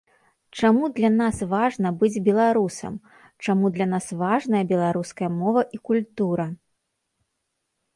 [0.61, 2.97] Чаму для нас важна быць беларусам,
[3.45, 6.53] чаму для нас важная беларуская мова і культура.